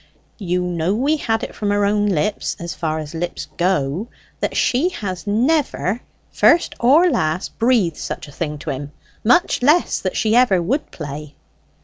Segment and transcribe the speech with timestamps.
[0.39, 4.07] You know we had it from her own lips, as far as lips go,
[4.39, 8.93] that she has never, first or last, breathed such a thing to him;
[9.23, 11.35] much less that she ever would play."